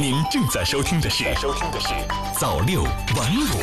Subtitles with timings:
[0.00, 1.88] 您正在收听的是收听的是
[2.32, 3.60] 早六晚五。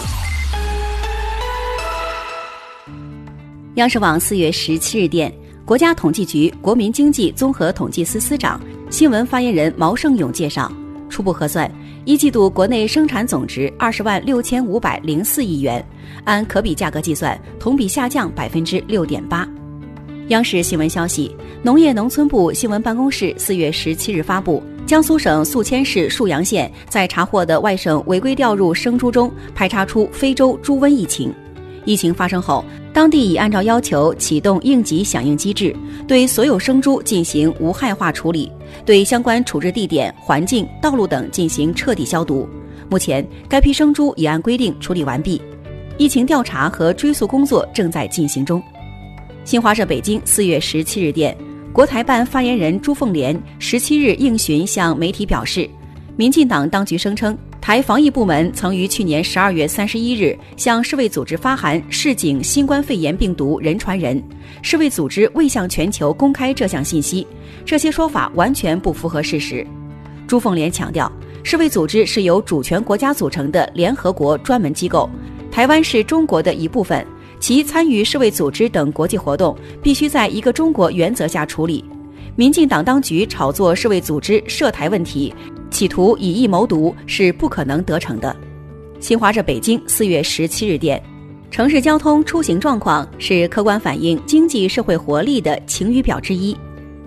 [3.73, 5.33] 央视网四月十七日电，
[5.65, 8.61] 国家统计局国民经济综合统计司司长、
[8.91, 10.71] 新闻发言人毛盛勇介绍，
[11.09, 11.67] 初步核算，
[12.05, 15.83] 一季度国内生产总值二十万六千五百零四亿元，
[16.23, 19.49] 按可比价格计算，同比下降百分之六点八。
[20.27, 24.61] 央视新闻消息，农业农村部新闻办公室四月十七日发布。
[24.87, 31.31] 江苏省宿迁市沭阳县在查获的外省违规调入生猪中排查出非洲猪瘟疫情。
[31.83, 32.63] 疫情发生后，
[32.93, 35.75] 当地已按照要求启动应急响应机制，
[36.07, 38.49] 对所有生猪进行无害化处理，
[38.85, 42.47] 对相关处置地点、环境、道路等进行彻底消毒。
[42.89, 45.41] 目前，该批生猪已按规定处理完毕，
[45.97, 48.63] 疫情调查和追溯工作正在进行中。
[49.43, 51.37] 新华社北京四月十七日电。
[51.77, 55.69] 国台办发言人朱凤莲十七日应询向媒体表示，
[56.15, 64.19] 民进党当局声称，台防疫部门曾于去年十二月三十一日向世卫组织发函示警新冠肺炎病毒人传人，
[64.63, 67.27] 世卫组织未向全球公开这项信息，
[67.63, 69.63] 这些说法完全不符合事实。
[70.25, 71.11] 朱凤莲强调，
[71.43, 75.07] 世卫组织是由主权国家组成的联合国专门机构，
[75.51, 77.05] 台湾是中国的一部分。
[77.39, 81.83] 其参与世卫组织等国际活动，必须在一个中国原则下处理。
[82.35, 85.33] 民进党当局炒作世卫组织涉台问题，
[85.71, 88.35] 企图以疫谋独，是不可能得逞的。
[88.99, 91.01] 新华社北京四月十七日电，
[91.49, 96.55] 城市交通出行状况是客观反映经济社会活力的晴雨表之一。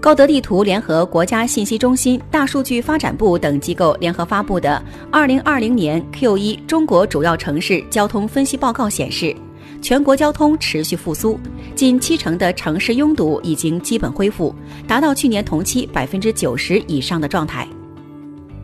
[0.01, 9.37] 高德地图联合国家信息中心、大数据发展部等机构联合发布的《二零二零年 Q 一中国主要城市交通分析报告》显示。
[9.81, 11.39] 全国交通持续复苏，
[11.75, 14.55] 近七成的城市拥堵已经基本恢复，
[14.87, 17.67] 达到去年同期百分之九十以上的状态。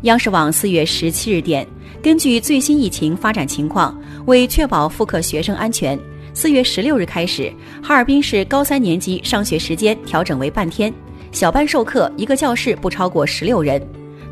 [0.03, 1.67] 央视网四月十七日电，
[2.03, 5.99] 根据最新疫情发展情况，为确保复课学生安全，
[6.35, 7.51] 四月十六日开始，
[7.83, 10.93] 哈尔滨市高三年级上学时间调整为半天，
[11.33, 13.83] 小班授课，一个教室不超过十六人。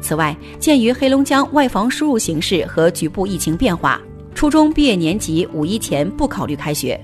[0.02, 3.98] 此外，鉴于黑龙江外防输入形势和局部疫情变化。
[4.34, 7.00] 初中毕业年级五一前不考虑开学。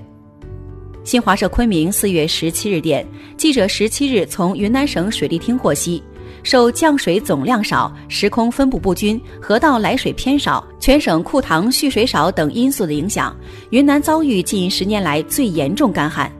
[1.03, 6.03] 新华社昆明四月十七日电，记者十七日从云南省水利厅获悉，
[6.43, 13.35] 受降水总量少、时空分布不均、河道来水偏少、全省库塘蓄水少等因素的影响，
[13.71, 16.31] 云南遭遇近十年来最严重干旱。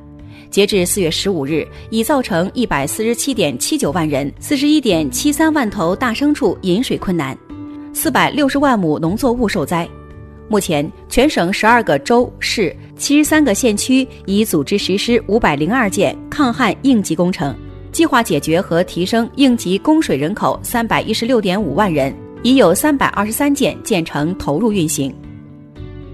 [0.51, 7.35] 截至四月十五日，已造成一百四十七点七九万人、四十一点七三万头大牲畜饮水困难，
[7.93, 9.89] 四百六十万亩农作物受灾。
[10.51, 17.55] 目前，全省十二个州市、七十三个县区已组织实施五百零二件抗旱应急工程，
[17.93, 22.13] 计划解决和提升应急供水人口三百一十六点五万人，
[22.43, 25.15] 已有三百二十三件建成投入运行。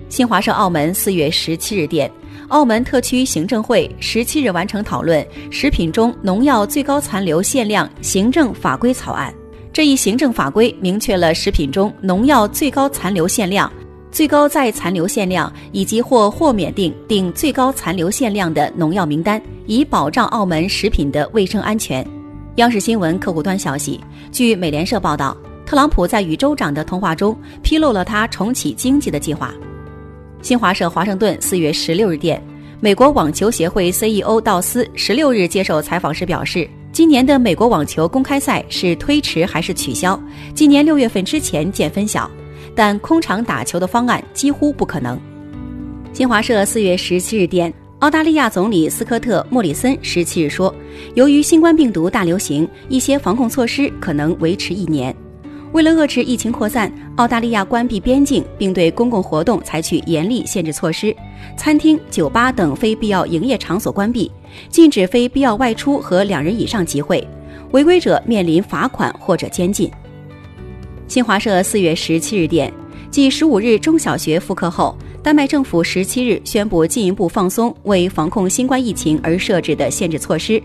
[0.08, 2.08] 新华社澳门四月十七日电，
[2.50, 9.34] 澳门特区行政会十七日完成讨论食品中农药最高残留限量行政法规草案。
[9.74, 13.72] 这一行政法规明确了食品中农药最高残留限量。
[14.12, 22.06] 最高再残留限量以及或豁免定定最高残留限量的农药名单，以保障澳门食品的卫生安全。
[22.56, 24.00] 央视新闻客户端消息，
[24.31, 29.53] 据美联社报道，特朗普在与州长的通话中披露了他重启经济的计划。
[30.41, 32.41] 新华社华盛顿四月十六日电，
[32.79, 40.19] 美国网球协会 CEO 道斯十六日接受采访时表示，今年的美国网球公开赛是推迟还是取消？
[40.56, 42.31] 今年六月份之前见分晓。
[42.78, 45.20] 但空场打球的方案几乎不可能。
[46.14, 50.74] 新华社四月十七日电，澳大利亚总理斯科特·莫里森十七日说，
[51.16, 55.14] 由于新冠病毒大流行，一些防控措施可能维持一年。
[55.74, 61.16] 为了遏制疫情扩散，澳大利亚关闭边境，并对公共活动采取严厉限制措施，
[61.58, 64.32] 餐厅、酒吧等非必要营业场所关闭，
[64.70, 67.28] 禁止非必要外出和两人以上集会，
[67.72, 69.92] 违规者面临罚款或者监禁。
[71.07, 72.72] 新华社四月十七日电，
[73.09, 74.93] 继十五日中小学复课后，
[75.23, 80.61] 丹麦政府十七日宣布进一步放松为防控新冠疫情而设置的限制措施。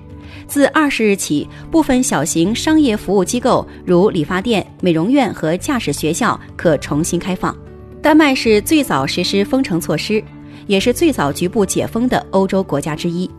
[0.49, 7.57] 自二十日起，部分小型商业服务机构，如理发店、美容院和驾驶学校，可重新开放。
[8.03, 10.23] 丹麦是最早实施封城措施，
[10.67, 13.31] 也是最早局部解封的欧洲国家之一。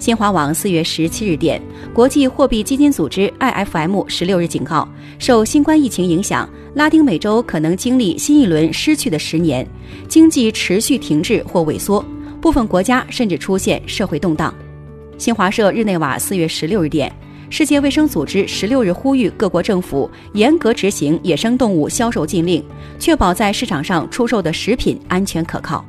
[0.00, 1.60] 新华网四月十七日电，
[1.92, 4.88] 国际货币基金组织 IFM 十六日警告，
[5.18, 9.68] 受新冠疫情影响，拉丁美洲可能经历新一轮失去的十年，
[10.08, 12.02] 经济持续停滞或萎缩，
[12.40, 14.54] 部分国家甚至出现社会动荡。
[15.18, 17.14] 新华社日内瓦四月十六日电，
[17.50, 22.64] 世界卫生组织十六日呼吁各国政府严格执行野生动物销售禁令，
[22.98, 25.84] 确保在市场上出售的食品安全可靠。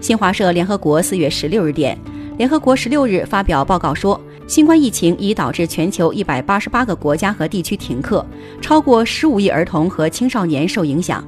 [0.00, 1.98] 新华社联合国四月十六日电，
[2.36, 8.24] 联合国十六日发表报告说，新冠疫情已导致全球一百八十八个国家和地区停课，
[8.60, 11.26] 超过十五亿儿童和青少年受影响。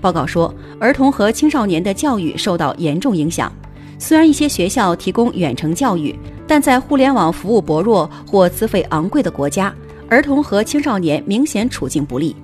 [0.00, 3.52] 报告说，儿童和青少年的教育受到严重影响。
[3.96, 6.18] 虽然一些学校提供远程教育，
[6.48, 9.72] 但在互联网服务薄弱或资费昂贵的国家，
[10.08, 12.34] 儿童和青少年明显处境不利。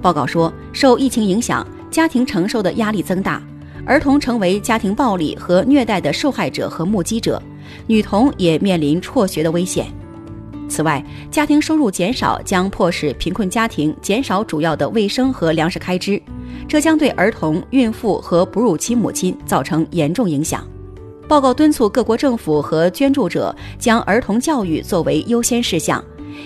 [0.00, 3.42] 报告说，受疫情影响，家庭承受的压力增大，
[3.86, 7.40] 儿童成为家庭暴力和虐待的受害者和目击者，
[7.86, 9.86] 女童也面临辍学的危险。
[10.68, 16.20] 此外，家庭收入减少将迫使贫困家庭减少主要的卫生和粮食开支，
[16.66, 20.66] 这将对儿童、孕妇和哺乳期母亲造成严重影响。
[21.28, 26.02] 报告敦促各国政府和捐助者将儿童教育作为优先事项，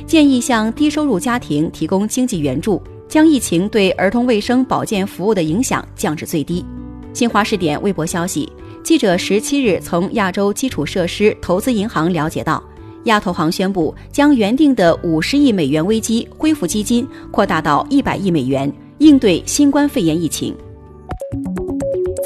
[0.06, 6.64] 建议向低收入家庭提供经济援助，将疫情对儿童卫生保健服务的影响降至最低。
[7.12, 8.50] 新华视点微博消息，
[8.82, 12.62] 记者十七日从亚洲基础设施投资银行了解到，
[13.04, 20.54] 亚投行宣布将原定的五十亿美元危机恢复基金扩大到一百亿美元，应对新冠肺炎疫情。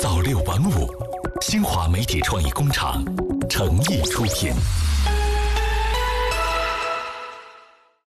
[0.01, 1.03] 早六晚五。
[1.41, 3.05] 新华媒体创意工厂
[3.49, 4.53] 诚意出品。